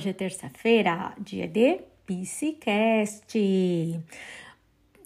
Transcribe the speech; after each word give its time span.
Hoje 0.00 0.08
é 0.08 0.12
terça-feira, 0.14 1.12
dia 1.20 1.46
de 1.46 1.78
Psicast. 2.06 3.38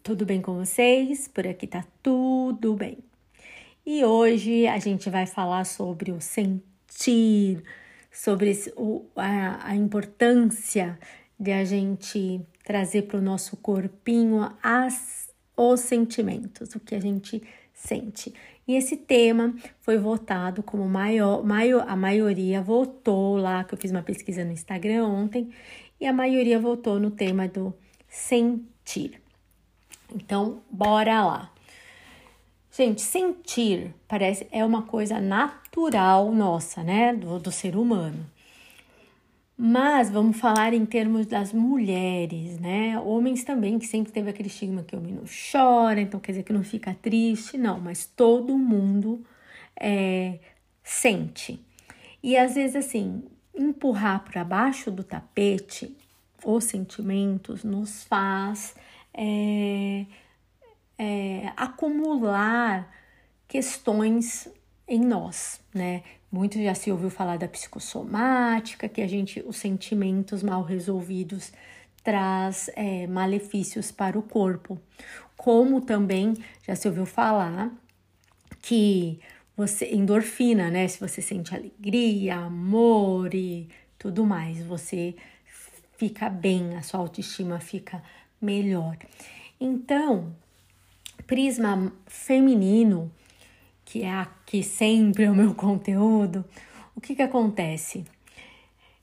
Tudo 0.05 0.25
bem 0.25 0.41
com 0.41 0.55
vocês? 0.55 1.27
Por 1.27 1.49
aqui 1.49 1.67
tá 1.67 1.85
tudo 2.01 2.75
bem. 2.75 2.99
E 3.85 4.05
hoje 4.05 4.69
a 4.69 4.79
gente 4.79 5.11
vai 5.11 5.27
falar 5.27 5.65
sobre 5.65 6.13
o 6.13 6.21
sentir, 6.21 7.61
sobre 8.13 8.57
o, 8.77 9.05
a, 9.17 9.71
a 9.71 9.75
importância 9.75 10.97
de 11.41 11.51
a 11.51 11.65
gente 11.65 12.41
trazer 12.63 13.03
para 13.03 13.19
o 13.19 13.21
nosso 13.21 13.57
corpinho 13.57 14.49
as, 14.63 15.29
os 15.57 15.81
sentimentos, 15.81 16.73
o 16.77 16.79
que 16.79 16.95
a 16.95 17.01
gente 17.01 17.43
sente. 17.73 18.33
E 18.67 18.75
esse 18.77 18.97
tema 18.97 19.55
foi 19.81 19.99
votado 19.99 20.63
como 20.63 20.89
maior, 20.89 21.45
maior, 21.45 21.85
a 21.87 21.95
maioria 21.95 22.63
votou 22.63 23.37
lá, 23.37 23.63
que 23.63 23.75
eu 23.75 23.79
fiz 23.79 23.91
uma 23.91 24.03
pesquisa 24.03 24.45
no 24.45 24.53
Instagram 24.53 25.07
ontem, 25.07 25.51
e 26.01 26.07
a 26.07 26.13
maioria 26.13 26.59
votou 26.59 26.99
no 26.99 27.11
tema 27.11 27.47
do 27.47 27.75
sentir. 28.09 29.21
Então, 30.15 30.63
bora 30.71 31.25
lá. 31.25 31.53
Gente, 32.71 33.03
sentir 33.03 33.95
parece 34.09 34.47
é 34.51 34.65
uma 34.65 34.83
coisa 34.83 35.21
natural 35.21 36.33
nossa, 36.33 36.83
né, 36.83 37.15
do, 37.15 37.39
do 37.39 37.53
ser 37.53 37.77
humano. 37.77 38.27
Mas 39.57 40.11
vamos 40.11 40.37
falar 40.37 40.75
em 40.75 40.85
termos 40.85 41.27
das 41.27 41.53
mulheres, 41.53 42.59
né? 42.59 42.99
Homens 42.99 43.45
também, 43.45 43.79
que 43.79 43.87
sempre 43.87 44.13
teve 44.13 44.29
aquele 44.29 44.49
estigma 44.49 44.83
que 44.83 44.97
o 44.97 44.99
homem 44.99 45.15
não 45.15 45.25
chora, 45.25 46.01
então 46.01 46.19
quer 46.19 46.33
dizer 46.33 46.43
que 46.43 46.53
não 46.53 46.65
fica 46.65 46.93
triste. 47.01 47.57
Não, 47.57 47.79
mas 47.79 48.05
todo 48.05 48.59
mundo 48.59 49.25
é, 49.79 50.41
sente. 50.83 51.65
E 52.23 52.37
às 52.37 52.57
vezes, 52.57 52.75
assim, 52.75 53.23
empurrar 53.55 54.25
para 54.25 54.43
baixo 54.43 54.91
do 54.91 55.05
tapete 55.05 55.97
os 56.45 56.65
sentimentos 56.65 57.65
nos 57.65 58.05
faz 58.05 58.75
é, 59.15 60.05
é, 60.99 61.53
acumular 61.57 62.93
questões 63.47 64.49
em 64.87 65.01
nós, 65.01 65.61
né? 65.73 66.03
Muito 66.35 66.61
já 66.61 66.75
se 66.75 66.91
ouviu 66.91 67.11
falar 67.11 67.39
da 67.39 67.47
psicossomática, 67.47 68.89
que 68.89 69.01
a 69.01 69.07
gente, 69.07 69.41
os 69.47 69.57
sentimentos 69.57 70.43
mal 70.43 70.65
resolvidos 70.65 71.53
traz 72.03 72.69
é, 72.75 73.07
malefícios 73.07 73.93
para 73.93 74.19
o 74.19 74.23
corpo. 74.23 74.77
Como 75.37 75.81
também 75.81 76.35
já 76.67 76.75
se 76.75 76.89
ouviu 76.89 77.07
falar 77.07 77.71
que 78.61 79.21
você 79.57 79.95
endorfina, 79.95 80.73
né? 80.73 80.89
Se 80.89 80.99
você 80.99 81.23
sente 81.23 81.55
alegria, 81.55 82.35
amor 82.35 83.33
e 83.33 83.69
tudo 83.97 84.27
mais, 84.27 84.61
você 84.61 85.15
fica 85.97 86.29
bem, 86.29 86.75
a 86.75 86.83
sua 86.83 86.99
autoestima 86.99 87.61
fica 87.61 88.03
melhor. 88.43 88.97
Então, 89.61 90.35
prisma 91.29 91.93
feminino 92.09 93.09
que 93.85 94.03
é 94.03 94.11
aqui 94.13 94.63
sempre 94.63 95.29
o 95.29 95.35
meu 95.35 95.55
conteúdo, 95.57 96.45
o 96.97 97.01
que 97.01 97.15
que 97.15 97.23
acontece? 97.23 98.05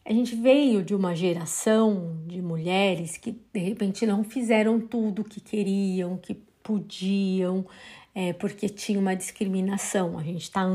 A 0.03 0.11
gente 0.11 0.35
veio 0.35 0.83
de 0.83 0.95
uma 0.95 1.15
geração 1.15 2.17
de 2.25 2.41
mulheres 2.41 3.17
que 3.17 3.39
de 3.53 3.59
repente 3.59 4.05
não 4.05 4.23
fizeram 4.23 4.79
tudo 4.79 5.21
o 5.21 5.25
que 5.25 5.39
queriam, 5.39 6.17
que 6.17 6.33
podiam, 6.63 7.65
é, 8.13 8.33
porque 8.33 8.67
tinha 8.67 8.99
uma 8.99 9.15
discriminação. 9.15 10.17
A 10.17 10.23
gente 10.23 10.43
está 10.43 10.65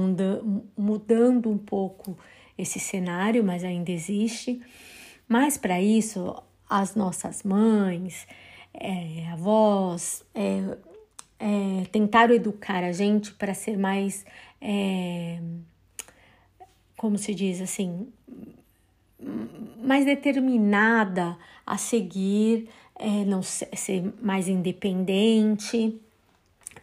mudando 0.77 1.51
um 1.51 1.59
pouco 1.59 2.17
esse 2.57 2.79
cenário, 2.79 3.43
mas 3.43 3.65
ainda 3.65 3.91
existe. 3.91 4.61
Mas 5.29 5.59
para 5.59 5.81
isso, 5.83 6.35
as 6.69 6.95
nossas 6.95 7.43
mães, 7.43 8.27
é, 8.73 9.27
avós, 9.33 10.25
é, 10.35 10.79
é, 11.39 11.87
tentaram 11.91 12.35
educar 12.35 12.83
a 12.83 12.93
gente 12.93 13.33
para 13.35 13.55
ser 13.55 13.77
mais, 13.77 14.25
é, 14.61 15.39
como 16.97 17.19
se 17.19 17.35
diz 17.35 17.61
assim, 17.61 18.09
mais 19.83 20.05
determinada 20.05 21.37
a 21.67 21.77
seguir, 21.77 22.69
é, 22.99 23.25
não 23.25 23.43
ser, 23.43 24.13
mais 24.21 24.49
independente, 24.49 26.01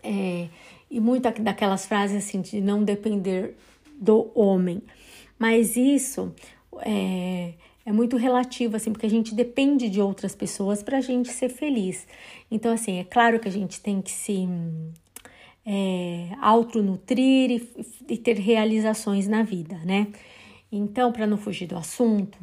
é, 0.04 0.48
e 0.90 1.00
muitas 1.00 1.34
daquelas 1.40 1.86
frases 1.86 2.26
assim 2.26 2.42
de 2.42 2.62
não 2.62 2.84
depender 2.84 3.56
do 4.00 4.32
homem. 4.36 4.82
Mas 5.40 5.76
isso 5.76 6.34
é, 6.82 7.54
é 7.86 7.92
muito 7.92 8.16
relativo, 8.16 8.76
assim, 8.78 8.92
porque 8.92 9.06
a 9.06 9.10
gente 9.10 9.36
depende 9.36 9.90
de 9.90 10.00
outras 10.00 10.34
pessoas 10.34 10.82
para 10.82 10.98
a 10.98 11.02
gente 11.02 11.30
ser 11.30 11.50
feliz. 11.50 12.08
Então, 12.50 12.72
assim, 12.74 13.00
é 13.00 13.04
claro 13.04 13.40
que 13.40 13.48
a 13.48 13.52
gente 13.52 13.82
tem 13.82 14.02
que 14.02 14.12
se 14.12 14.48
é, 15.66 16.30
autonutrir 16.42 17.52
e, 17.52 18.14
e 18.14 18.18
ter 18.18 18.38
realizações 18.38 19.28
na 19.28 19.44
vida, 19.44 19.78
né? 19.86 20.08
Então, 20.72 21.12
para 21.12 21.28
não 21.28 21.38
fugir 21.38 21.68
do 21.68 21.78
assunto, 21.78 22.38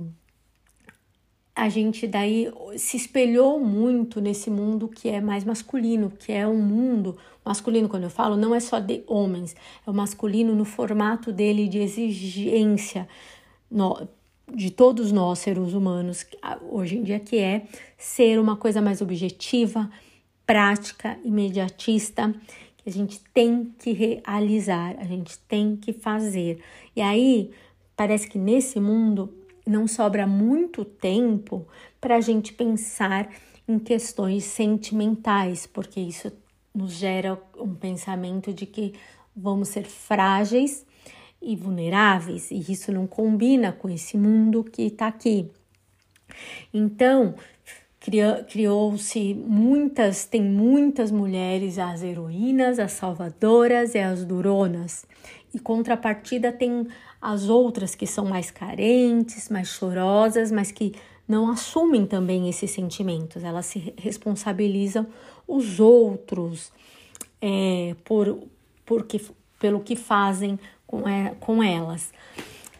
a 1.54 1.68
gente 1.68 2.06
daí 2.06 2.50
se 2.76 2.96
espelhou 2.96 3.60
muito 3.60 4.20
nesse 4.20 4.50
mundo 4.50 4.88
que 4.88 5.08
é 5.08 5.20
mais 5.20 5.44
masculino, 5.44 6.10
que 6.10 6.32
é 6.32 6.46
um 6.46 6.60
mundo 6.60 7.18
masculino, 7.44 7.88
quando 7.88 8.04
eu 8.04 8.10
falo, 8.10 8.36
não 8.36 8.54
é 8.54 8.60
só 8.60 8.78
de 8.78 9.02
homens, 9.06 9.56
é 9.86 9.90
o 9.90 9.92
masculino 9.92 10.54
no 10.54 10.64
formato 10.64 11.32
dele 11.32 11.66
de 11.68 11.78
exigência. 11.78 13.08
No, 13.70 14.08
de 14.55 14.71
todos 14.71 15.12
nós, 15.12 15.38
seres 15.38 15.72
humanos, 15.72 16.27
hoje 16.71 16.99
em 16.99 17.03
dia, 17.03 17.21
que 17.21 17.38
é 17.38 17.66
ser 17.97 18.38
uma 18.38 18.56
coisa 18.56 18.81
mais 18.81 19.00
objetiva, 19.00 19.91
prática, 20.47 21.19
imediatista, 21.25 22.34
que 22.77 22.88
a 22.88 22.93
gente 22.93 23.21
tem 23.33 23.72
que 23.78 23.93
realizar, 23.93 24.97
a 24.99 25.05
gente 25.05 25.38
tem 25.41 25.77
que 25.77 25.93
fazer. 25.93 26.61
E 26.94 27.00
aí, 27.00 27.50
parece 27.97 28.28
que 28.28 28.38
nesse 28.38 28.81
mundo 28.81 29.33
não 29.66 29.87
sobra 29.87 30.27
muito 30.27 30.84
tempo 30.84 31.67
para 32.00 32.17
a 32.17 32.21
gente 32.21 32.53
pensar 32.53 33.31
em 33.69 33.78
questões 33.78 34.44
sentimentais, 34.44 35.67
porque 35.67 36.00
isso 36.00 36.32
nos 36.75 36.93
gera 36.93 37.41
um 37.56 37.75
pensamento 37.75 38.53
de 38.53 38.67
que 38.67 38.94
vamos 39.37 39.69
ser 39.69 39.84
frágeis 39.84 40.84
e 41.42 41.56
vulneráveis, 41.56 42.50
e 42.50 42.60
isso 42.70 42.92
não 42.92 43.06
combina 43.06 43.72
com 43.72 43.88
esse 43.88 44.16
mundo 44.16 44.62
que 44.62 44.82
está 44.82 45.06
aqui. 45.06 45.50
Então, 46.72 47.34
criou-se 48.48 49.34
muitas, 49.34 50.24
tem 50.24 50.42
muitas 50.42 51.10
mulheres, 51.10 51.78
as 51.78 52.02
heroínas, 52.02 52.78
as 52.78 52.92
salvadoras 52.92 53.94
e 53.94 53.98
as 53.98 54.24
duronas. 54.24 55.04
E 55.52 55.58
contrapartida 55.58 56.52
tem 56.52 56.86
as 57.20 57.48
outras 57.48 57.94
que 57.94 58.06
são 58.06 58.24
mais 58.24 58.50
carentes, 58.50 59.48
mais 59.48 59.68
chorosas, 59.68 60.50
mas 60.50 60.72
que 60.72 60.94
não 61.28 61.50
assumem 61.50 62.06
também 62.06 62.48
esses 62.48 62.70
sentimentos. 62.70 63.44
Elas 63.44 63.66
se 63.66 63.92
responsabilizam 63.98 65.06
os 65.46 65.78
outros 65.78 66.72
é, 67.40 67.94
por, 68.04 68.42
porque, 68.86 69.20
pelo 69.58 69.80
que 69.80 69.96
fazem 69.96 70.58
com, 70.90 71.08
é, 71.08 71.36
com 71.38 71.62
elas. 71.62 72.12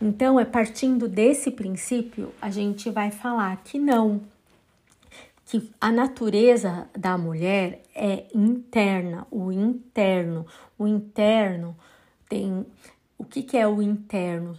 Então, 0.03 0.41
é 0.41 0.45
partindo 0.45 1.07
desse 1.07 1.49
princípio, 1.49 2.35
a 2.43 2.51
gente 2.51 2.91
vai 2.91 3.13
falar 3.13 3.57
que 3.63 3.79
não, 3.79 4.21
que 5.47 5.71
a 5.81 5.93
natureza 5.93 6.89
da 6.97 7.17
mulher 7.17 7.83
é 7.95 8.27
interna, 8.35 9.27
o 9.31 9.53
interno. 9.53 10.45
O 10.77 10.89
interno 10.89 11.77
tem. 12.29 12.67
O 13.17 13.25
que, 13.25 13.43
que 13.45 13.57
é 13.57 13.69
o 13.69 13.81
interno? 13.81 14.57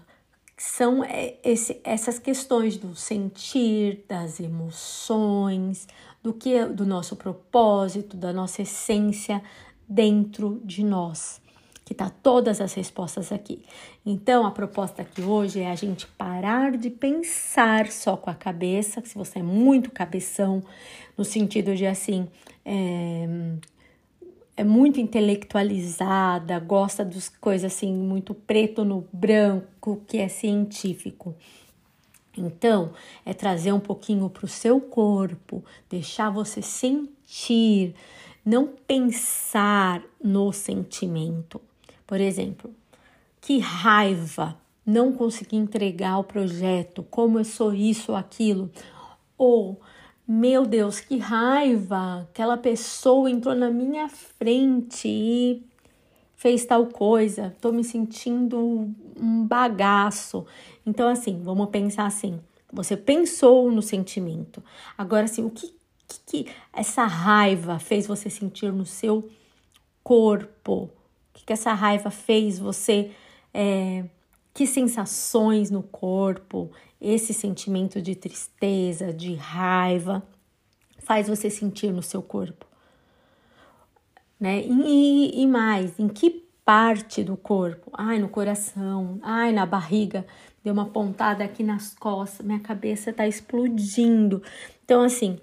São 0.55 1.03
é, 1.03 1.35
esse, 1.43 1.81
essas 1.83 2.19
questões 2.19 2.77
do 2.77 2.95
sentir, 2.95 4.05
das 4.07 4.39
emoções, 4.39 5.87
do 6.21 6.31
que 6.31 6.65
do 6.65 6.85
nosso 6.85 7.15
propósito, 7.15 8.15
da 8.15 8.31
nossa 8.31 8.61
essência 8.61 9.43
dentro 9.89 10.61
de 10.63 10.85
nós 10.85 11.41
que 11.91 11.95
tá 11.95 12.09
todas 12.09 12.61
as 12.61 12.73
respostas 12.73 13.33
aqui. 13.33 13.61
Então, 14.05 14.45
a 14.45 14.51
proposta 14.51 15.01
aqui 15.01 15.21
hoje 15.21 15.59
é 15.59 15.69
a 15.69 15.75
gente 15.75 16.07
parar 16.07 16.77
de 16.77 16.89
pensar 16.89 17.91
só 17.91 18.15
com 18.15 18.29
a 18.29 18.33
cabeça, 18.33 19.03
se 19.03 19.13
você 19.13 19.39
é 19.39 19.43
muito 19.43 19.91
cabeção, 19.91 20.63
no 21.17 21.25
sentido 21.25 21.75
de 21.75 21.85
assim, 21.85 22.29
é, 22.63 23.27
é 24.55 24.63
muito 24.63 25.01
intelectualizada, 25.01 26.57
gosta 26.59 27.03
das 27.03 27.27
coisas 27.27 27.73
assim, 27.73 27.93
muito 27.93 28.33
preto 28.33 28.85
no 28.85 29.05
branco, 29.11 30.01
que 30.07 30.19
é 30.19 30.29
científico. 30.29 31.35
Então, 32.37 32.93
é 33.25 33.33
trazer 33.33 33.73
um 33.73 33.81
pouquinho 33.81 34.29
para 34.29 34.45
o 34.45 34.47
seu 34.47 34.79
corpo, 34.79 35.61
deixar 35.89 36.29
você 36.29 36.61
sentir, 36.61 37.93
não 38.45 38.65
pensar 38.87 40.01
no 40.23 40.53
sentimento. 40.53 41.59
Por 42.11 42.19
exemplo, 42.19 42.75
que 43.39 43.59
raiva 43.59 44.57
não 44.85 45.13
consegui 45.13 45.55
entregar 45.55 46.17
o 46.17 46.25
projeto, 46.25 47.03
como 47.03 47.39
eu 47.39 47.45
sou 47.45 47.73
isso 47.73 48.11
ou 48.11 48.17
aquilo, 48.17 48.69
ou 49.37 49.79
meu 50.27 50.65
Deus, 50.65 50.99
que 50.99 51.17
raiva! 51.17 52.27
Aquela 52.29 52.57
pessoa 52.57 53.31
entrou 53.31 53.55
na 53.55 53.69
minha 53.69 54.09
frente 54.09 55.07
e 55.07 55.63
fez 56.35 56.65
tal 56.65 56.87
coisa, 56.87 57.55
tô 57.61 57.71
me 57.71 57.81
sentindo 57.81 58.93
um 59.17 59.47
bagaço. 59.47 60.45
Então, 60.85 61.07
assim, 61.07 61.41
vamos 61.41 61.69
pensar 61.69 62.07
assim: 62.07 62.41
você 62.73 62.97
pensou 62.97 63.71
no 63.71 63.81
sentimento, 63.81 64.61
agora, 64.97 65.23
assim, 65.23 65.45
o 65.45 65.49
que, 65.49 65.73
que, 66.05 66.19
que 66.25 66.51
essa 66.73 67.05
raiva 67.05 67.79
fez 67.79 68.05
você 68.05 68.29
sentir 68.29 68.73
no 68.73 68.85
seu 68.85 69.29
corpo? 70.03 70.91
O 71.31 71.39
que, 71.39 71.45
que 71.45 71.53
essa 71.53 71.73
raiva 71.73 72.11
fez 72.11 72.59
você. 72.59 73.11
É, 73.53 74.05
que 74.53 74.67
sensações 74.67 75.71
no 75.71 75.81
corpo, 75.81 76.69
esse 76.99 77.33
sentimento 77.33 78.01
de 78.01 78.15
tristeza, 78.15 79.13
de 79.13 79.33
raiva, 79.35 80.21
faz 80.99 81.27
você 81.27 81.49
sentir 81.49 81.91
no 81.91 82.03
seu 82.03 82.21
corpo? 82.21 82.65
né? 84.41 84.63
E, 84.65 85.43
e 85.43 85.45
mais, 85.45 85.99
em 85.99 86.07
que 86.07 86.43
parte 86.65 87.23
do 87.23 87.37
corpo? 87.37 87.91
Ai, 87.93 88.17
no 88.17 88.27
coração, 88.27 89.19
ai, 89.21 89.51
na 89.51 89.67
barriga, 89.67 90.25
deu 90.63 90.73
uma 90.73 90.87
pontada 90.87 91.43
aqui 91.43 91.61
nas 91.61 91.93
costas, 91.93 92.43
minha 92.43 92.59
cabeça 92.59 93.13
tá 93.13 93.27
explodindo. 93.27 94.41
Então, 94.83 95.03
assim, 95.03 95.37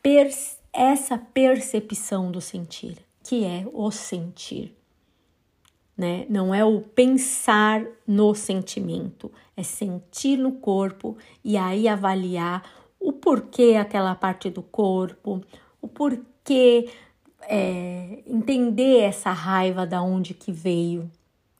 per 0.00 0.30
essa 0.72 1.18
percepção 1.18 2.30
do 2.30 2.40
sentir, 2.40 2.96
que 3.24 3.44
é 3.44 3.66
o 3.72 3.90
sentir, 3.90 4.72
né? 6.02 6.26
Não 6.28 6.52
é 6.52 6.64
o 6.64 6.80
pensar 6.80 7.86
no 8.04 8.34
sentimento, 8.34 9.30
é 9.56 9.62
sentir 9.62 10.36
no 10.36 10.50
corpo 10.50 11.16
e 11.44 11.56
aí 11.56 11.86
avaliar 11.86 12.68
o 12.98 13.12
porquê 13.12 13.76
aquela 13.80 14.12
parte 14.16 14.50
do 14.50 14.62
corpo, 14.62 15.40
o 15.80 15.86
porquê 15.86 16.88
é, 17.42 18.18
entender 18.26 19.02
essa 19.02 19.30
raiva 19.30 19.86
da 19.86 20.02
onde 20.02 20.34
que 20.34 20.50
veio, 20.50 21.08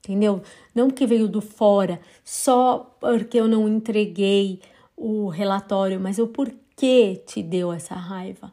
entendeu? 0.01 0.43
Não 0.75 0.91
que 0.91 1.07
veio 1.07 1.29
do 1.29 1.41
fora, 1.41 2.01
só 2.25 2.97
porque 2.99 3.39
eu 3.39 3.47
não 3.47 3.69
entreguei 3.69 4.61
o 4.97 5.29
relatório, 5.29 6.01
mas 6.01 6.19
o 6.19 6.27
porquê 6.27 7.23
te 7.25 7.41
deu 7.45 7.73
essa 7.73 7.95
raiva. 7.95 8.53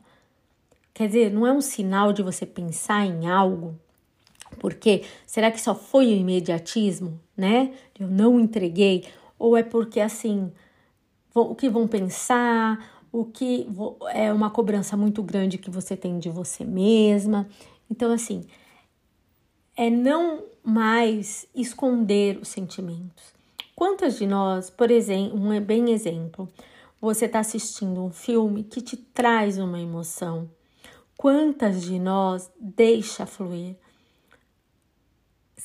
Quer 0.94 1.08
dizer, 1.08 1.32
não 1.32 1.48
é 1.48 1.52
um 1.52 1.62
sinal 1.62 2.14
de 2.14 2.22
você 2.22 2.46
pensar 2.46 3.08
em 3.08 3.28
algo, 3.28 3.76
porque 4.60 5.04
será 5.26 5.50
que 5.50 5.62
só 5.62 5.74
foi 5.74 6.08
o 6.08 6.16
imediatismo, 6.16 7.20
né? 7.36 7.74
Eu 8.00 8.08
não 8.08 8.40
entreguei, 8.40 9.06
ou 9.38 9.56
é 9.58 9.64
porque 9.64 10.00
assim, 10.00 10.52
o 11.34 11.56
que 11.56 11.70
vão 11.70 11.88
pensar, 11.88 13.00
o 13.12 13.26
que 13.26 13.68
é 14.14 14.32
uma 14.32 14.50
cobrança 14.50 14.96
muito 14.96 15.24
grande 15.24 15.58
que 15.58 15.70
você 15.70 15.96
tem 15.98 16.20
de 16.20 16.30
você 16.30 16.64
mesma. 16.64 17.48
Então, 17.90 18.12
assim, 18.12 18.46
é 19.76 19.90
não 19.90 20.44
mais 20.64 21.48
esconder 21.56 22.38
os 22.38 22.50
sentimentos. 22.50 23.34
Quantas 23.76 24.18
de 24.18 24.28
nós, 24.28 24.70
por 24.70 24.92
exemplo, 24.92 25.40
um 25.40 25.54
é 25.54 25.60
bem 25.60 25.92
exemplo, 25.92 26.50
você 27.02 27.26
está 27.26 27.40
assistindo 27.40 28.04
um 28.04 28.12
filme 28.12 28.64
que 28.64 28.82
te 28.82 28.98
traz 28.98 29.58
uma 29.58 29.80
emoção. 29.80 30.50
Quantas 31.18 31.82
de 31.82 31.98
nós 31.98 32.52
deixa 32.60 33.26
fluir 33.26 33.76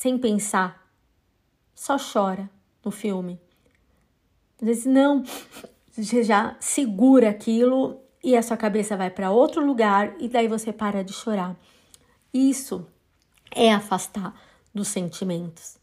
sem 0.05 0.19
pensar, 0.19 0.87
só 1.75 1.97
chora 1.97 2.51
no 2.85 2.91
filme. 2.91 3.41
Às 4.61 4.67
vezes, 4.67 4.85
não, 4.85 5.25
você 5.91 6.23
já 6.23 6.57
segura 6.61 7.31
aquilo 7.31 8.03
e 8.23 8.37
a 8.37 8.43
sua 8.43 8.55
cabeça 8.55 8.99
vai 8.99 9.09
para 9.09 9.31
outro 9.31 9.65
lugar 9.65 10.15
e 10.21 10.29
daí 10.29 10.47
você 10.47 10.75
para 10.75 11.03
de 11.03 11.15
chorar. 11.15 11.59
Isso 12.35 12.87
é 13.51 13.73
afastar 13.73 14.39
dos 14.75 14.89
sentimentos, 14.89 15.79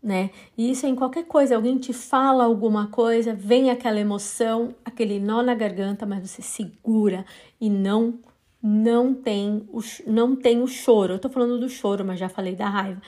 né? 0.00 0.30
E 0.56 0.70
isso 0.70 0.86
é 0.86 0.88
em 0.88 0.94
qualquer 0.94 1.24
coisa, 1.24 1.56
alguém 1.56 1.78
te 1.78 1.92
fala 1.92 2.44
alguma 2.44 2.86
coisa, 2.86 3.34
vem 3.34 3.72
aquela 3.72 3.98
emoção, 3.98 4.72
aquele 4.84 5.18
nó 5.18 5.42
na 5.42 5.56
garganta, 5.56 6.06
mas 6.06 6.30
você 6.30 6.42
segura 6.42 7.26
e 7.60 7.68
não 7.68 8.20
não 8.62 9.14
tem 9.14 9.68
o 9.72 9.80
não 10.06 10.34
tem 10.34 10.62
o 10.62 10.66
choro. 10.66 11.14
Eu 11.14 11.18
tô 11.18 11.28
falando 11.28 11.58
do 11.58 11.68
choro, 11.68 12.04
mas 12.04 12.18
já 12.18 12.28
falei 12.28 12.54
da 12.54 12.68
raiva. 12.68 13.00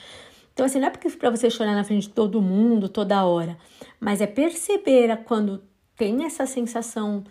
Então, 0.53 0.65
assim, 0.65 0.79
não 0.79 0.87
é 0.87 0.89
porque 0.89 1.09
para 1.09 1.29
você 1.29 1.49
chorar 1.49 1.75
na 1.75 1.83
frente 1.83 2.03
de 2.07 2.13
todo 2.13 2.41
mundo, 2.41 2.89
toda 2.89 3.25
hora, 3.25 3.57
mas 3.99 4.21
é 4.21 4.27
perceber 4.27 5.23
quando 5.23 5.63
tem 5.95 6.25
essa 6.25 6.45
sensação 6.45 7.23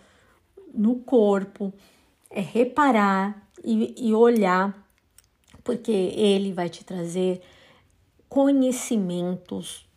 no 0.73 0.95
corpo, 0.95 1.73
é 2.29 2.41
reparar 2.41 3.47
e, 3.63 4.09
e 4.09 4.13
olhar, 4.13 4.87
porque 5.63 5.91
ele 5.91 6.51
vai 6.51 6.69
te 6.69 6.83
trazer 6.83 7.41
conhecimentos, 8.27 9.87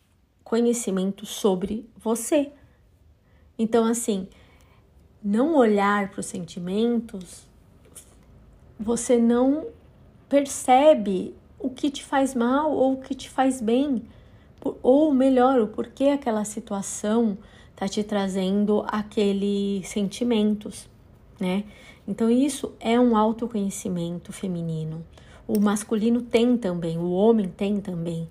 conhecimentos 0.43 1.29
sobre 1.29 1.89
você. 1.97 2.51
Então, 3.57 3.85
assim, 3.85 4.27
não 5.23 5.55
olhar 5.55 6.11
para 6.11 6.19
os 6.19 6.25
sentimentos, 6.25 7.47
você 8.79 9.17
não 9.17 9.67
percebe 10.27 11.33
o 11.59 11.69
que 11.69 11.89
te 11.89 12.03
faz 12.03 12.35
mal 12.35 12.71
ou 12.71 12.93
o 12.93 13.01
que 13.01 13.15
te 13.15 13.29
faz 13.29 13.61
bem, 13.61 14.03
ou 14.81 15.13
melhor, 15.13 15.59
o 15.59 15.67
porquê 15.67 16.05
aquela 16.05 16.43
situação 16.43 17.37
tá 17.75 17.87
te 17.87 18.03
trazendo 18.03 18.83
aqueles 18.87 19.87
sentimentos, 19.87 20.89
né? 21.39 21.63
Então 22.07 22.29
isso 22.29 22.73
é 22.79 22.99
um 22.99 23.17
autoconhecimento 23.17 24.31
feminino. 24.31 25.03
O 25.47 25.59
masculino 25.59 26.21
tem 26.21 26.57
também, 26.57 26.97
o 26.97 27.11
homem 27.11 27.47
tem 27.47 27.79
também, 27.79 28.27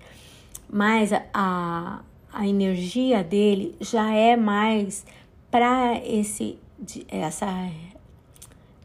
mas 0.69 1.11
a, 1.33 2.01
a 2.33 2.47
energia 2.47 3.23
dele 3.23 3.75
já 3.79 4.11
é 4.11 4.35
mais 4.35 5.05
para 5.49 6.01
esse 6.05 6.57
essa 7.07 7.47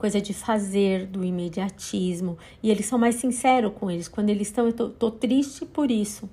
coisa 0.01 0.19
de 0.19 0.33
fazer, 0.33 1.07
do 1.07 1.23
imediatismo. 1.23 2.39
E 2.63 2.71
eles 2.71 2.87
são 2.87 2.99
mais 2.99 3.17
sinceros 3.17 3.75
com 3.79 3.91
eles. 3.91 4.09
Quando 4.09 4.31
eles 4.31 4.49
estão, 4.49 4.65
eu 4.65 4.73
tô, 4.73 4.89
tô 4.89 5.11
triste 5.11 5.67
por 5.67 5.91
isso. 5.91 6.29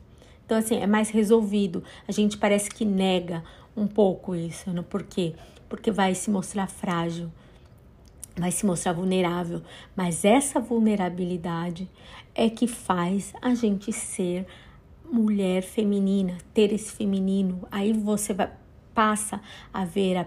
Então, 0.46 0.58
assim, 0.58 0.78
é 0.78 0.88
mais 0.88 1.10
resolvido. 1.10 1.84
A 2.08 2.14
gente 2.14 2.38
parece 2.38 2.70
que 2.70 2.86
nega 2.86 3.44
um 3.76 3.86
pouco 3.86 4.34
isso, 4.34 4.72
né? 4.72 4.82
Por 4.90 5.04
quê? 5.04 5.36
Porque 5.68 5.92
vai 5.92 6.16
se 6.16 6.32
mostrar 6.32 6.68
frágil, 6.68 7.30
vai 8.38 8.52
se 8.52 8.66
mostrar 8.66 8.94
vulnerável. 8.94 9.62
Mas 9.94 10.24
essa 10.24 10.62
vulnerabilidade 10.62 11.90
é 12.34 12.50
que 12.50 12.68
faz 12.68 13.34
a 13.42 13.54
gente 13.54 13.92
ser 13.92 14.48
mulher 15.12 15.62
feminina, 15.62 16.38
ter 16.54 16.72
esse 16.72 16.94
feminino. 16.94 17.68
Aí 17.70 17.92
você 17.92 18.34
vai 18.34 18.50
passa 18.98 19.40
a 19.72 19.86
ver 19.86 20.18
a, 20.18 20.26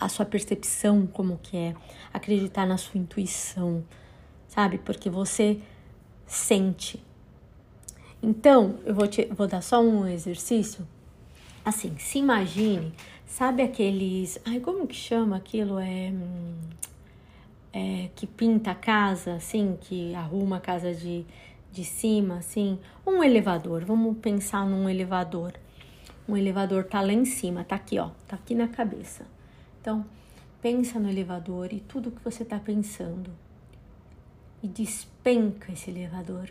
a 0.00 0.08
sua 0.08 0.24
percepção 0.24 1.06
como 1.06 1.38
que 1.42 1.54
é, 1.54 1.74
acreditar 2.14 2.66
na 2.66 2.78
sua 2.78 2.98
intuição, 2.98 3.84
sabe? 4.48 4.78
Porque 4.78 5.10
você 5.10 5.60
sente. 6.26 7.04
Então, 8.22 8.78
eu 8.86 8.94
vou, 8.94 9.06
te, 9.06 9.26
vou 9.26 9.46
dar 9.46 9.60
só 9.60 9.82
um 9.82 10.08
exercício. 10.08 10.88
Assim, 11.62 11.94
se 11.98 12.20
imagine, 12.20 12.90
sabe 13.26 13.62
aqueles. 13.62 14.40
Ai, 14.46 14.60
como 14.60 14.86
que 14.86 14.96
chama 14.96 15.36
aquilo? 15.36 15.78
É. 15.78 16.10
é 17.70 18.08
que 18.16 18.26
pinta 18.26 18.70
a 18.70 18.74
casa, 18.74 19.34
assim, 19.34 19.76
que 19.78 20.14
arruma 20.14 20.56
a 20.56 20.60
casa 20.60 20.94
de, 20.94 21.26
de 21.70 21.84
cima, 21.84 22.38
assim. 22.38 22.78
Um 23.06 23.22
elevador, 23.22 23.84
vamos 23.84 24.16
pensar 24.16 24.64
num 24.64 24.88
elevador 24.88 25.52
um 26.28 26.36
elevador 26.36 26.84
tá 26.84 27.00
lá 27.00 27.12
em 27.12 27.24
cima, 27.24 27.64
tá 27.64 27.76
aqui, 27.76 27.98
ó, 27.98 28.10
tá 28.26 28.36
aqui 28.36 28.54
na 28.54 28.68
cabeça. 28.68 29.26
Então, 29.80 30.04
pensa 30.62 30.98
no 30.98 31.10
elevador 31.10 31.72
e 31.72 31.80
tudo 31.80 32.10
que 32.10 32.24
você 32.24 32.44
tá 32.44 32.58
pensando. 32.58 33.30
E 34.62 34.68
despenca 34.68 35.72
esse 35.72 35.90
elevador. 35.90 36.50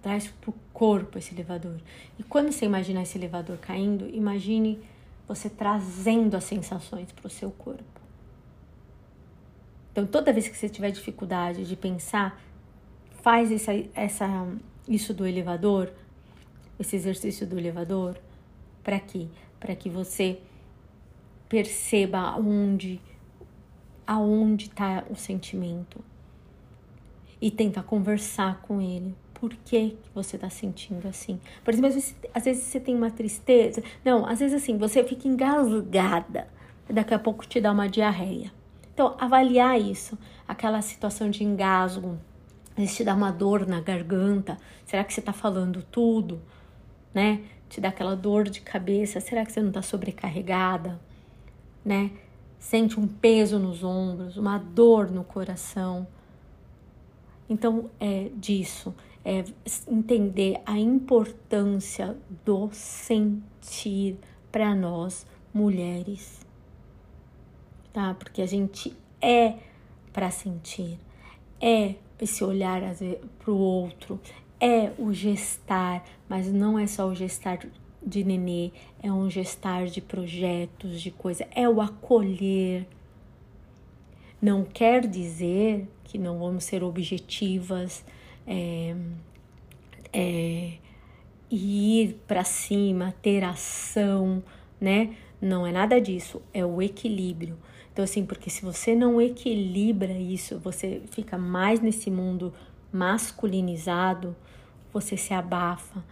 Traz 0.00 0.28
pro 0.28 0.54
corpo 0.72 1.18
esse 1.18 1.34
elevador. 1.34 1.78
E 2.18 2.22
quando 2.22 2.50
você 2.50 2.64
imaginar 2.64 3.02
esse 3.02 3.18
elevador 3.18 3.58
caindo, 3.58 4.08
imagine 4.08 4.82
você 5.28 5.50
trazendo 5.50 6.34
as 6.34 6.44
sensações 6.44 7.12
pro 7.12 7.28
seu 7.28 7.50
corpo. 7.50 7.84
Então, 9.92 10.06
toda 10.06 10.32
vez 10.32 10.48
que 10.48 10.56
você 10.56 10.68
tiver 10.68 10.90
dificuldade 10.90 11.66
de 11.66 11.76
pensar, 11.76 12.40
faz 13.22 13.52
essa, 13.52 13.72
essa, 13.94 14.48
isso 14.88 15.12
do 15.12 15.26
elevador 15.26 15.92
esse 16.82 16.96
exercício 16.96 17.46
do 17.46 17.58
elevador? 17.58 18.18
Para 18.82 18.98
quê? 18.98 19.28
Para 19.58 19.74
que 19.74 19.88
você 19.88 20.38
perceba 21.48 22.18
aonde 22.18 23.00
aonde 24.06 24.66
está 24.66 25.04
o 25.08 25.14
sentimento 25.14 26.02
e 27.40 27.48
tenta 27.48 27.80
conversar 27.80 28.60
com 28.62 28.80
ele. 28.80 29.14
por 29.34 29.54
que, 29.54 29.90
que 29.90 30.10
você 30.14 30.36
está 30.36 30.50
sentindo 30.50 31.08
assim. 31.08 31.40
Por 31.64 31.72
exemplo, 31.72 31.88
às 31.88 31.94
vezes, 31.94 32.16
às 32.34 32.44
vezes, 32.44 32.64
você 32.64 32.78
tem 32.78 32.94
uma 32.94 33.10
tristeza. 33.10 33.82
Não, 34.04 34.26
às 34.26 34.40
vezes 34.40 34.62
assim, 34.62 34.76
você 34.76 35.02
fica 35.02 35.26
engasgada. 35.26 36.46
Daqui 36.86 37.14
a 37.14 37.18
pouco 37.18 37.46
te 37.46 37.58
dá 37.58 37.72
uma 37.72 37.88
diarreia. 37.88 38.52
Então, 38.92 39.16
avaliar 39.18 39.80
isso, 39.80 40.18
aquela 40.46 40.82
situação 40.82 41.30
de 41.30 41.42
engasgo, 41.42 42.18
às 42.72 42.76
vezes 42.76 42.96
te 42.96 43.04
dá 43.04 43.14
uma 43.14 43.30
dor 43.30 43.66
na 43.66 43.80
garganta. 43.80 44.58
Será 44.84 45.02
que 45.04 45.14
você 45.14 45.20
está 45.20 45.32
falando 45.32 45.82
tudo? 45.82 46.42
Né? 47.12 47.42
Te 47.68 47.80
dá 47.80 47.88
aquela 47.88 48.14
dor 48.14 48.48
de 48.48 48.60
cabeça. 48.60 49.20
Será 49.20 49.44
que 49.44 49.52
você 49.52 49.60
não 49.60 49.68
está 49.68 49.82
sobrecarregada? 49.82 51.00
Né? 51.84 52.10
Sente 52.58 52.98
um 52.98 53.06
peso 53.06 53.58
nos 53.58 53.82
ombros, 53.82 54.36
uma 54.36 54.58
dor 54.58 55.10
no 55.10 55.24
coração. 55.24 56.06
Então, 57.48 57.90
é 57.98 58.30
disso 58.36 58.94
é 59.24 59.44
entender 59.88 60.60
a 60.64 60.78
importância 60.78 62.16
do 62.44 62.70
sentir 62.72 64.18
para 64.50 64.74
nós 64.74 65.26
mulheres, 65.52 66.40
tá? 67.92 68.14
Porque 68.14 68.40
a 68.40 68.46
gente 68.46 68.96
é 69.20 69.58
para 70.12 70.30
sentir, 70.30 70.98
é 71.60 71.94
esse 72.20 72.42
olhar 72.42 72.80
para 73.38 73.50
o 73.50 73.56
outro, 73.56 74.18
é 74.60 74.92
o 74.98 75.12
gestar, 75.12 76.04
mas 76.28 76.52
não 76.52 76.78
é 76.78 76.86
só 76.86 77.08
o 77.08 77.14
gestar 77.14 77.58
de 78.04 78.24
nenê, 78.24 78.70
é 79.02 79.12
um 79.12 79.28
gestar 79.30 79.86
de 79.86 80.00
projetos, 80.00 81.00
de 81.00 81.10
coisa, 81.10 81.46
é 81.54 81.68
o 81.68 81.80
acolher. 81.80 82.86
Não 84.40 84.64
quer 84.64 85.06
dizer 85.06 85.88
que 86.04 86.18
não 86.18 86.38
vamos 86.38 86.64
ser 86.64 86.82
objetivas, 86.82 88.04
é, 88.46 88.94
é, 90.12 90.72
ir 91.50 92.20
para 92.26 92.44
cima, 92.44 93.14
ter 93.22 93.44
ação, 93.44 94.42
né? 94.80 95.14
Não 95.40 95.66
é 95.66 95.72
nada 95.72 96.00
disso, 96.00 96.42
é 96.52 96.64
o 96.64 96.82
equilíbrio. 96.82 97.56
Então, 97.92 98.04
assim, 98.04 98.24
porque 98.24 98.48
se 98.50 98.62
você 98.62 98.94
não 98.94 99.20
equilibra 99.20 100.12
isso, 100.12 100.58
você 100.58 101.02
fica 101.10 101.36
mais 101.36 101.80
nesse 101.80 102.10
mundo 102.10 102.52
masculinizado, 102.92 104.36
você 104.92 105.16
se 105.16 105.32
abafa, 105.32 106.04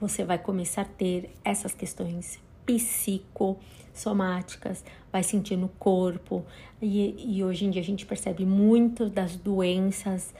você 0.00 0.24
vai 0.24 0.38
começar 0.38 0.82
a 0.82 0.84
ter 0.84 1.30
essas 1.44 1.72
questões 1.72 2.38
psicossomáticas, 2.66 4.84
vai 5.10 5.22
sentir 5.22 5.56
no 5.56 5.68
corpo. 5.68 6.44
E, 6.80 7.36
e 7.36 7.44
hoje 7.44 7.64
em 7.64 7.70
dia 7.70 7.80
a 7.80 7.84
gente 7.84 8.04
percebe 8.04 8.44
muitas 8.44 9.10
das 9.10 9.36
doenças 9.36 10.34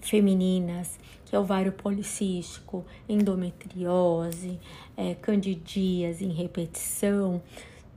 femininas, 0.00 0.98
que 1.24 1.36
é 1.36 1.38
ovário 1.38 1.72
policístico, 1.72 2.84
endometriose, 3.08 4.58
é, 4.96 5.14
candidíase 5.14 6.24
em 6.24 6.32
repetição. 6.32 7.40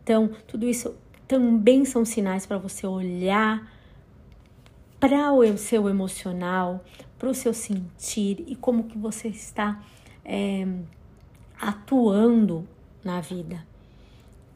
Então, 0.03 0.29
tudo 0.47 0.67
isso 0.67 0.95
também 1.27 1.85
são 1.85 2.03
sinais 2.03 2.45
para 2.45 2.57
você 2.57 2.85
olhar 2.85 3.71
para 4.99 5.31
o 5.33 5.57
seu 5.57 5.89
emocional, 5.89 6.83
para 7.21 7.29
o 7.29 7.35
seu 7.35 7.53
sentir 7.53 8.43
e 8.47 8.55
como 8.55 8.85
que 8.85 8.97
você 8.97 9.27
está 9.27 9.79
é, 10.25 10.67
atuando 11.61 12.67
na 13.03 13.21
vida, 13.21 13.63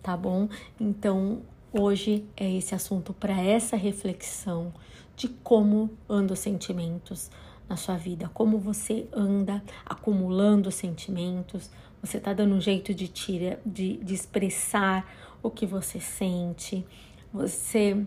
tá 0.02 0.18
bom? 0.18 0.50
Então, 0.80 1.44
hoje 1.72 2.26
é 2.36 2.52
esse 2.52 2.74
assunto 2.74 3.14
para 3.14 3.40
essa 3.40 3.78
reflexão 3.78 4.74
de 5.16 5.28
como 5.28 5.92
andam 6.10 6.34
os 6.34 6.40
sentimentos 6.40 7.30
na 7.70 7.78
sua 7.78 7.98
vida, 7.98 8.32
como 8.34 8.58
você 8.58 9.08
anda 9.14 9.62
acumulando 9.86 10.72
sentimentos, 10.72 11.70
você 12.02 12.18
está 12.18 12.34
dando 12.34 12.56
um 12.56 12.62
jeito 12.62 12.96
de, 12.96 13.08
tira, 13.08 13.60
de, 13.64 13.98
de 13.98 14.16
expressar 14.16 15.08
o 15.44 15.52
que 15.52 15.68
você 15.68 16.00
sente, 16.00 16.84
você 17.32 18.04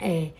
é, 0.00 0.30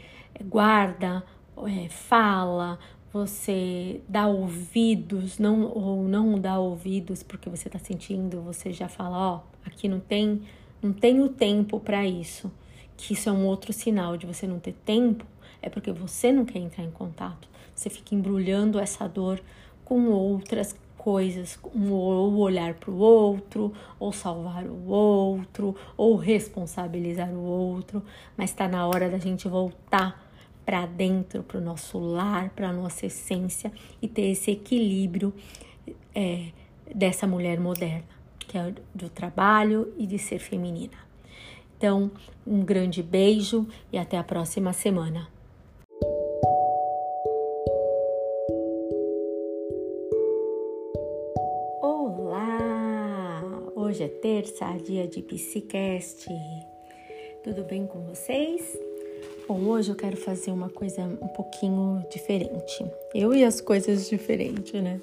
guarda, 0.47 1.23
é, 1.67 1.91
fala, 1.91 2.79
você 3.14 4.00
dá 4.09 4.26
ouvidos, 4.26 5.38
não 5.38 5.71
ou 5.73 6.02
não 6.02 6.37
dá 6.37 6.59
ouvidos 6.59 7.23
porque 7.23 7.49
você 7.49 7.68
está 7.68 7.78
sentindo, 7.78 8.42
você 8.42 8.73
já 8.73 8.88
fala, 8.88 9.16
ó, 9.16 9.37
oh, 9.37 9.68
aqui 9.68 9.87
não 9.87 10.00
tem, 10.00 10.42
não 10.83 10.92
tenho 10.92 11.28
tempo 11.28 11.78
para 11.78 12.04
isso, 12.04 12.50
que 12.97 13.12
isso 13.12 13.28
é 13.28 13.33
um 13.33 13.47
outro 13.47 13.73
sinal 13.73 14.16
de 14.16 14.26
você 14.26 14.49
não 14.49 14.59
ter 14.59 14.73
tempo 14.85 15.25
é 15.62 15.71
porque 15.71 15.92
você 15.92 16.33
não 16.33 16.44
quer 16.44 16.59
entrar 16.59 16.83
em 16.83 16.90
contato. 16.90 17.49
Você 17.73 17.88
fica 17.88 18.16
embrulhando 18.16 18.80
essa 18.80 19.09
dor 19.09 19.40
com 19.85 20.09
outras 20.09 20.76
coisas, 20.99 21.56
ou 21.62 22.37
olhar 22.37 22.75
para 22.75 22.90
o 22.90 22.99
outro, 22.99 23.73
ou 23.99 24.12
salvar 24.12 24.64
o 24.64 24.88
outro, 24.88 25.76
ou 25.97 26.16
responsabilizar 26.16 27.30
o 27.30 27.42
outro, 27.44 28.02
mas 28.37 28.50
está 28.50 28.66
na 28.66 28.87
hora 28.88 29.09
da 29.09 29.18
gente 29.18 29.47
voltar 29.47 30.24
para 30.64 30.87
dentro, 30.87 31.42
para 31.42 31.59
o 31.59 31.61
nosso 31.61 31.99
lar, 31.99 32.50
para 32.50 32.68
a 32.68 32.73
nossa 32.73 33.06
essência 33.06 33.73
e 34.00 34.09
ter 34.09 34.30
esse 34.30 34.50
equilíbrio 34.50 35.33
é, 36.14 36.47
dessa 36.94 37.26
mulher 37.26 37.61
moderna, 37.61 38.04
que 38.38 38.56
é 38.56 38.75
do 38.94 39.09
trabalho 39.09 39.92
e 39.99 40.06
de 40.06 40.18
ser 40.18 40.38
feminina. 40.38 40.97
Então, 41.76 42.11
um 42.47 42.64
grande 42.64 43.02
beijo 43.02 43.66
e 43.92 43.99
até 43.99 44.16
a 44.16 44.25
próxima 44.25 44.73
semana. 44.73 45.28
Hoje 53.94 54.02
é 54.02 54.09
terça, 54.09 54.66
dia 54.85 55.06
de 55.06 55.23
Psicast. 55.23 56.26
Tudo 57.44 57.62
bem 57.62 57.87
com 57.87 58.00
vocês? 58.00 58.76
Bom, 59.47 59.61
hoje 59.67 59.91
eu 59.91 59.95
quero 59.95 60.17
fazer 60.17 60.51
uma 60.51 60.71
coisa 60.71 61.03
um 61.03 61.29
pouquinho 61.29 62.03
diferente. 62.11 62.83
Eu 63.15 63.35
e 63.35 63.45
as 63.45 63.61
coisas 63.61 64.09
diferentes, 64.09 64.73
né? 64.83 64.99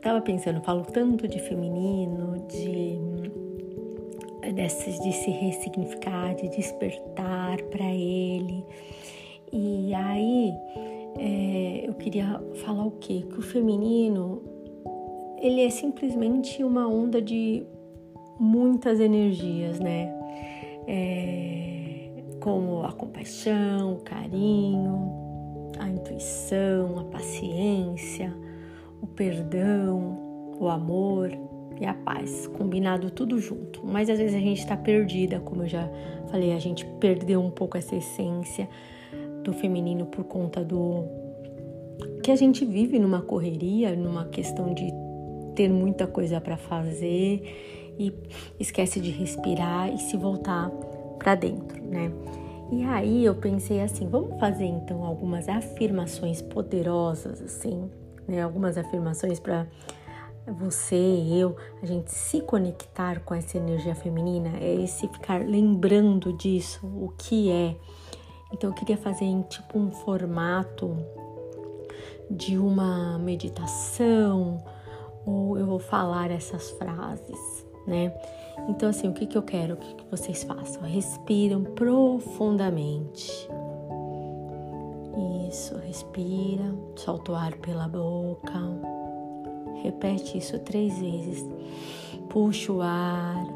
Tava 0.00 0.22
pensando, 0.22 0.62
falo 0.62 0.86
tanto 0.86 1.28
de 1.28 1.38
feminino, 1.40 2.46
de 2.48 2.96
dessas 4.54 4.98
de 5.00 5.12
se 5.12 5.30
ressignificar, 5.30 6.34
de 6.34 6.48
despertar 6.48 7.60
para 7.64 7.84
ele. 7.84 8.64
E 9.52 9.92
aí 9.92 10.54
é, 11.18 11.84
eu 11.86 11.92
queria 11.92 12.40
falar 12.64 12.86
o 12.86 12.92
quê? 12.92 13.22
Que 13.28 13.38
o 13.38 13.42
feminino 13.42 14.42
ele 15.42 15.60
é 15.60 15.68
simplesmente 15.68 16.64
uma 16.64 16.88
onda 16.88 17.20
de 17.20 17.66
muitas 18.40 18.98
energias, 18.98 19.78
né? 19.78 20.10
É, 20.86 21.85
como 22.46 22.84
a 22.84 22.92
compaixão, 22.92 23.94
o 23.94 23.96
carinho, 24.02 25.72
a 25.80 25.88
intuição, 25.88 27.00
a 27.00 27.04
paciência, 27.06 28.32
o 29.02 29.06
perdão, 29.08 30.54
o 30.56 30.68
amor 30.68 31.28
e 31.80 31.84
a 31.84 31.92
paz, 31.92 32.46
combinado 32.46 33.10
tudo 33.10 33.40
junto. 33.40 33.84
Mas 33.84 34.08
às 34.08 34.18
vezes 34.18 34.36
a 34.36 34.38
gente 34.38 34.60
está 34.60 34.76
perdida, 34.76 35.40
como 35.40 35.64
eu 35.64 35.68
já 35.68 35.90
falei, 36.30 36.52
a 36.52 36.58
gente 36.60 36.86
perdeu 37.00 37.40
um 37.40 37.50
pouco 37.50 37.76
essa 37.76 37.96
essência 37.96 38.68
do 39.42 39.52
feminino 39.52 40.06
por 40.06 40.22
conta 40.22 40.62
do 40.62 41.02
que 42.22 42.30
a 42.30 42.36
gente 42.36 42.64
vive 42.64 42.96
numa 43.00 43.22
correria, 43.22 43.96
numa 43.96 44.26
questão 44.26 44.72
de 44.72 44.86
ter 45.56 45.68
muita 45.68 46.06
coisa 46.06 46.40
para 46.40 46.56
fazer 46.56 47.42
e 47.98 48.12
esquece 48.60 49.00
de 49.00 49.10
respirar 49.10 49.92
e 49.92 49.98
se 49.98 50.16
voltar 50.16 50.70
para 51.26 51.34
dentro, 51.34 51.82
né? 51.82 52.12
E 52.70 52.84
aí 52.84 53.24
eu 53.24 53.34
pensei 53.34 53.80
assim, 53.82 54.08
vamos 54.08 54.38
fazer 54.38 54.64
então 54.64 55.04
algumas 55.04 55.48
afirmações 55.48 56.40
poderosas 56.40 57.42
assim, 57.42 57.90
né? 58.28 58.42
Algumas 58.42 58.78
afirmações 58.78 59.40
para 59.40 59.66
você, 60.46 60.94
eu, 60.94 61.56
a 61.82 61.86
gente 61.86 62.12
se 62.12 62.40
conectar 62.42 63.18
com 63.24 63.34
essa 63.34 63.56
energia 63.56 63.96
feminina, 63.96 64.52
é 64.60 64.72
esse 64.72 65.08
ficar 65.08 65.44
lembrando 65.44 66.32
disso, 66.32 66.86
o 66.86 67.12
que 67.18 67.50
é. 67.50 67.74
Então 68.52 68.70
eu 68.70 68.74
queria 68.74 68.96
fazer 68.96 69.24
em 69.24 69.42
tipo 69.42 69.80
um 69.80 69.90
formato 69.90 70.96
de 72.30 72.56
uma 72.56 73.18
meditação, 73.18 74.64
ou 75.26 75.58
eu 75.58 75.66
vou 75.66 75.80
falar 75.80 76.30
essas 76.30 76.70
frases 76.70 77.66
né? 77.86 78.12
Então, 78.68 78.88
assim, 78.88 79.08
o 79.08 79.12
que, 79.12 79.26
que 79.26 79.38
eu 79.38 79.42
quero 79.42 79.76
que 79.76 80.04
vocês 80.10 80.42
façam? 80.42 80.82
Respiram 80.82 81.62
profundamente. 81.62 83.48
Isso, 85.48 85.76
respira, 85.78 86.74
solta 86.96 87.32
o 87.32 87.34
ar 87.34 87.56
pela 87.58 87.86
boca. 87.88 88.60
Repete 89.82 90.36
isso 90.38 90.58
três 90.58 90.98
vezes. 90.98 91.48
Puxa 92.28 92.72
o 92.72 92.82
ar, 92.82 93.46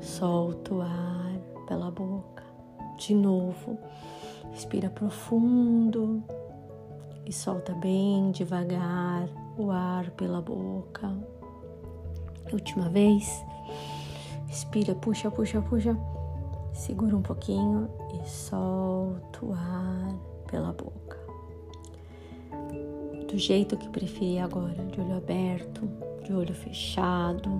solta 0.00 0.74
o 0.74 0.82
ar 0.82 1.38
pela 1.66 1.90
boca. 1.90 2.44
De 2.98 3.14
novo, 3.14 3.78
respira 4.52 4.90
profundo 4.90 6.22
e 7.24 7.32
solta 7.32 7.72
bem 7.74 8.30
devagar 8.30 9.28
o 9.58 9.70
ar 9.70 10.10
pela 10.10 10.40
boca. 10.40 11.12
Última 12.52 12.88
vez. 12.88 13.44
Respira, 14.46 14.94
puxa, 14.94 15.30
puxa, 15.30 15.60
puxa. 15.62 15.96
Segura 16.72 17.16
um 17.16 17.22
pouquinho 17.22 17.88
e 18.12 18.28
solta 18.28 19.44
o 19.44 19.52
ar 19.52 20.14
pela 20.50 20.72
boca. 20.72 21.18
Do 23.28 23.38
jeito 23.38 23.76
que 23.76 23.88
preferir 23.88 24.42
agora, 24.42 24.84
de 24.84 25.00
olho 25.00 25.16
aberto, 25.16 25.88
de 26.24 26.32
olho 26.32 26.54
fechado, 26.54 27.50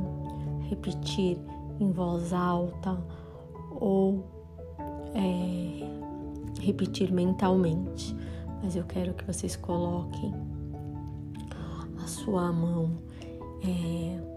repetir 0.69 1.39
em 1.81 1.91
voz 1.91 2.33
alta 2.33 2.99
ou 3.81 4.25
é, 5.15 6.63
repetir 6.63 7.13
mentalmente. 7.13 8.15
Mas 8.63 8.77
eu 8.77 8.85
quero 8.85 9.15
que 9.15 9.25
vocês 9.25 9.57
coloquem 9.57 10.33
a 12.03 12.07
sua 12.07 12.53
mão 12.53 12.91
é, 13.65 14.36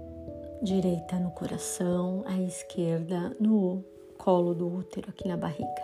direita 0.61 1.17
no 1.17 1.31
coração, 1.31 2.23
a 2.25 2.37
esquerda 2.41 3.35
no 3.39 3.83
colo 4.17 4.53
do 4.53 4.67
útero, 4.67 5.09
aqui 5.09 5.27
na 5.27 5.37
barriga, 5.37 5.83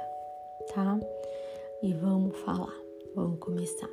tá? 0.74 1.00
E 1.82 1.94
vamos 1.94 2.38
falar, 2.40 2.76
vamos 3.16 3.40
começar. 3.40 3.90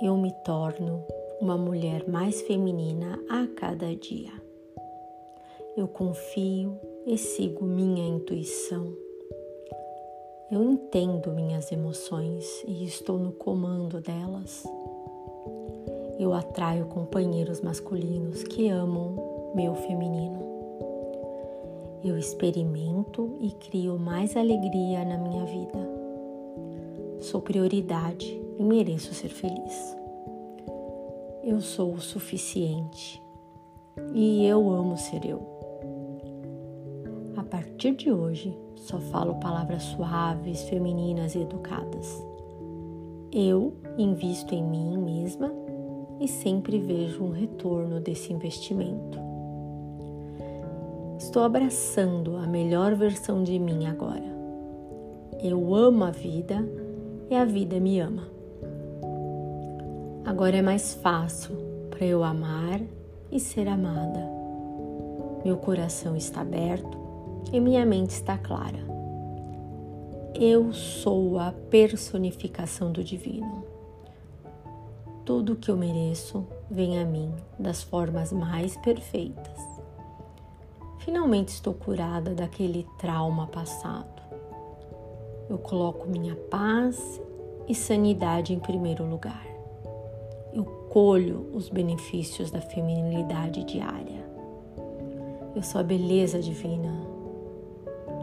Eu 0.00 0.16
me 0.16 0.32
torno 0.44 1.04
uma 1.40 1.58
mulher 1.58 2.08
mais 2.08 2.40
feminina 2.42 3.18
a 3.28 3.46
cada 3.56 3.94
dia. 3.96 4.32
Eu 5.76 5.88
confio 5.88 6.78
e 7.06 7.18
sigo 7.18 7.64
minha 7.64 8.06
intuição. 8.06 8.94
Eu 10.52 10.62
entendo 10.62 11.32
minhas 11.32 11.70
emoções 11.72 12.62
e 12.66 12.84
estou 12.84 13.18
no 13.18 13.32
comando 13.32 14.00
delas. 14.00 14.64
Eu 16.18 16.34
atraio 16.34 16.86
companheiros 16.86 17.60
masculinos 17.60 18.42
que 18.42 18.68
amam 18.68 19.29
meu 19.54 19.74
feminino. 19.74 20.38
Eu 22.04 22.16
experimento 22.16 23.36
e 23.40 23.50
crio 23.52 23.98
mais 23.98 24.36
alegria 24.36 25.04
na 25.04 25.18
minha 25.18 25.44
vida. 25.44 25.78
Sou 27.20 27.42
prioridade 27.42 28.40
e 28.58 28.62
mereço 28.62 29.12
ser 29.12 29.28
feliz. 29.28 29.96
Eu 31.42 31.60
sou 31.60 31.92
o 31.92 32.00
suficiente 32.00 33.22
e 34.14 34.46
eu 34.46 34.70
amo 34.70 34.96
ser 34.96 35.26
eu. 35.26 35.42
A 37.36 37.42
partir 37.42 37.94
de 37.96 38.10
hoje, 38.10 38.56
só 38.76 38.98
falo 38.98 39.34
palavras 39.40 39.82
suaves, 39.82 40.62
femininas 40.64 41.34
e 41.34 41.40
educadas. 41.40 42.24
Eu 43.32 43.74
invisto 43.98 44.54
em 44.54 44.62
mim 44.62 44.96
mesma 44.96 45.52
e 46.20 46.28
sempre 46.28 46.78
vejo 46.78 47.24
um 47.24 47.30
retorno 47.30 48.00
desse 48.00 48.32
investimento. 48.32 49.29
Estou 51.20 51.42
abraçando 51.42 52.34
a 52.38 52.46
melhor 52.46 52.94
versão 52.94 53.44
de 53.44 53.58
mim 53.58 53.84
agora. 53.84 54.24
Eu 55.42 55.74
amo 55.74 56.04
a 56.04 56.10
vida 56.10 56.66
e 57.28 57.34
a 57.34 57.44
vida 57.44 57.78
me 57.78 58.00
ama. 58.00 58.26
Agora 60.24 60.56
é 60.56 60.62
mais 60.62 60.94
fácil 60.94 61.54
para 61.90 62.06
eu 62.06 62.24
amar 62.24 62.80
e 63.30 63.38
ser 63.38 63.68
amada. 63.68 64.26
Meu 65.44 65.58
coração 65.58 66.16
está 66.16 66.40
aberto 66.40 66.98
e 67.52 67.60
minha 67.60 67.84
mente 67.84 68.12
está 68.12 68.38
clara. 68.38 68.80
Eu 70.34 70.72
sou 70.72 71.38
a 71.38 71.52
personificação 71.68 72.90
do 72.90 73.04
divino. 73.04 73.62
Tudo 75.26 75.52
o 75.52 75.56
que 75.56 75.70
eu 75.70 75.76
mereço 75.76 76.46
vem 76.70 76.98
a 76.98 77.04
mim 77.04 77.30
das 77.58 77.82
formas 77.82 78.32
mais 78.32 78.74
perfeitas. 78.78 79.69
Finalmente 81.10 81.48
estou 81.48 81.74
curada 81.74 82.36
daquele 82.36 82.86
trauma 82.96 83.48
passado. 83.48 84.22
Eu 85.48 85.58
coloco 85.58 86.08
minha 86.08 86.36
paz 86.36 87.20
e 87.66 87.74
sanidade 87.74 88.54
em 88.54 88.60
primeiro 88.60 89.04
lugar. 89.04 89.44
Eu 90.52 90.64
colho 90.88 91.50
os 91.52 91.68
benefícios 91.68 92.52
da 92.52 92.60
feminilidade 92.60 93.64
diária. 93.64 94.24
Eu 95.56 95.64
sou 95.64 95.80
a 95.80 95.82
beleza 95.82 96.38
divina. 96.40 96.94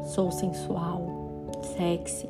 Sou 0.06 0.32
sensual, 0.32 1.50
sexy. 1.76 2.30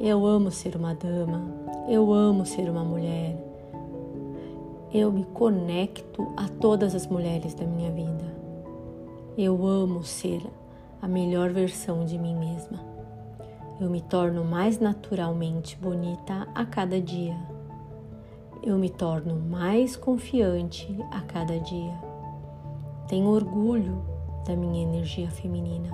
Eu 0.00 0.24
amo 0.24 0.50
ser 0.50 0.74
uma 0.76 0.94
dama. 0.94 1.42
Eu 1.86 2.10
amo 2.10 2.46
ser 2.46 2.70
uma 2.70 2.82
mulher. 2.82 3.36
Eu 4.94 5.12
me 5.12 5.26
conecto 5.26 6.32
a 6.38 6.48
todas 6.48 6.94
as 6.94 7.06
mulheres 7.06 7.52
da 7.52 7.66
minha 7.66 7.90
vida. 7.90 8.35
Eu 9.36 9.66
amo 9.66 10.02
ser 10.02 10.42
a 11.00 11.06
melhor 11.06 11.50
versão 11.50 12.04
de 12.04 12.18
mim 12.18 12.34
mesma. 12.34 12.80
Eu 13.80 13.90
me 13.90 14.00
torno 14.00 14.44
mais 14.44 14.78
naturalmente 14.78 15.76
bonita 15.76 16.48
a 16.54 16.64
cada 16.64 17.00
dia 17.00 17.36
eu 18.66 18.76
me 18.76 18.90
torno 18.90 19.36
mais 19.36 19.94
confiante 19.94 20.88
a 21.12 21.20
cada 21.20 21.58
dia. 21.60 21.94
Tenho 23.06 23.28
orgulho 23.28 24.02
da 24.44 24.56
minha 24.56 24.82
energia 24.82 25.30
feminina. 25.30 25.88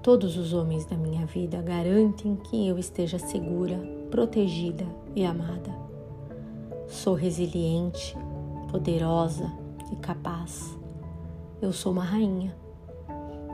Todos 0.00 0.36
os 0.36 0.52
homens 0.52 0.84
da 0.84 0.96
minha 0.96 1.26
vida 1.26 1.60
garantem 1.60 2.36
que 2.36 2.68
eu 2.68 2.78
esteja 2.78 3.18
segura, 3.18 3.78
protegida 4.12 4.86
e 5.14 5.24
amada. 5.24 5.76
Sou 6.86 7.14
resiliente, 7.14 8.16
poderosa 8.70 9.50
e 9.90 9.96
capaz. 9.96 10.81
Eu 11.62 11.72
sou 11.72 11.92
uma 11.92 12.02
rainha. 12.02 12.52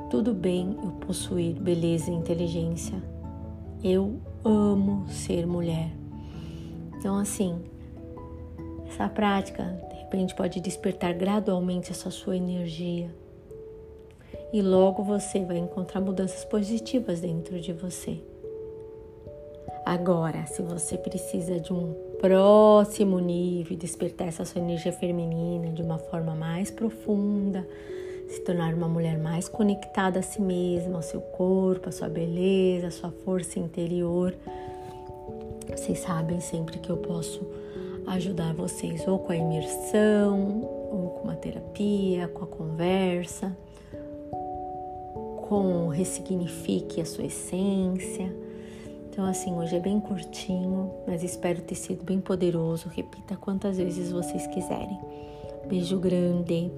Tudo 0.09 0.33
bem 0.33 0.79
eu 0.83 0.93
possuir 0.93 1.61
beleza 1.61 2.11
e 2.11 2.15
inteligência. 2.15 2.97
Eu 3.85 4.19
amo 4.43 5.07
ser 5.09 5.47
mulher. 5.47 5.93
Então, 6.97 7.19
assim, 7.19 7.63
essa 8.87 9.11
prática 9.11 9.63
de 9.91 9.97
repente 9.97 10.35
pode 10.35 10.59
despertar 10.59 11.13
gradualmente 11.13 11.91
essa 11.91 12.11
sua 12.11 12.35
energia 12.35 13.15
e 14.55 14.63
logo 14.63 15.03
você 15.03 15.45
vai 15.45 15.59
encontrar 15.59 16.01
mudanças 16.01 16.47
positivas 16.47 17.21
dentro 17.21 17.61
de 17.61 17.75
você. 17.75 18.25
Agora, 19.89 20.45
se 20.45 20.61
você 20.61 20.99
precisa 20.99 21.59
de 21.59 21.73
um 21.73 21.95
próximo 22.21 23.19
nível, 23.19 23.75
despertar 23.75 24.29
essa 24.29 24.45
sua 24.45 24.61
energia 24.61 24.93
feminina 24.93 25.73
de 25.73 25.81
uma 25.81 25.97
forma 25.97 26.35
mais 26.35 26.71
profunda, 26.71 27.67
se 28.29 28.39
tornar 28.41 28.75
uma 28.75 28.87
mulher 28.87 29.17
mais 29.17 29.49
conectada 29.49 30.19
a 30.19 30.23
si 30.23 30.43
mesma, 30.43 30.97
ao 30.97 31.03
seu 31.03 31.23
corpo, 31.23 31.89
à 31.89 31.93
sua 31.93 32.07
beleza, 32.07 32.89
à 32.89 32.91
sua 32.91 33.11
força 33.25 33.59
interior, 33.59 34.35
vocês 35.75 36.01
sabem 36.01 36.39
sempre 36.39 36.79
que 36.81 36.91
eu 36.91 36.99
posso 36.99 37.41
ajudar 38.09 38.53
vocês 38.53 39.09
ou 39.09 39.19
com 39.19 39.33
a 39.33 39.37
imersão, 39.37 40.69
ou 40.93 41.11
com 41.17 41.29
uma 41.29 41.35
terapia, 41.37 42.29
com 42.29 42.45
a 42.45 42.47
conversa, 42.47 43.57
com 45.49 45.89
ressignifique 45.89 47.01
a 47.01 47.07
sua 47.07 47.25
essência. 47.25 48.48
Então, 49.19 49.29
assim, 49.29 49.53
hoje 49.53 49.75
é 49.75 49.81
bem 49.81 49.99
curtinho, 49.99 50.93
mas 51.05 51.25
espero 51.25 51.61
ter 51.61 51.75
sido 51.75 52.05
bem 52.05 52.21
poderoso. 52.21 52.89
Repita 52.89 53.37
quantas 53.37 53.77
vezes 53.77 54.13
vocês 54.13 54.47
quiserem. 54.47 54.97
Beijo 55.69 55.99
grande. 55.99 56.71